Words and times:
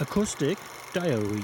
Acoustic 0.00 0.58
Diary 0.92 1.42